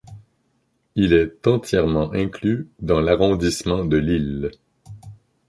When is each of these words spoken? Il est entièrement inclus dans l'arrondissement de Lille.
Il 0.95 1.13
est 1.13 1.45
entièrement 1.45 2.11
inclus 2.13 2.67
dans 2.79 3.01
l'arrondissement 3.01 3.85
de 3.85 3.97
Lille. 3.97 4.49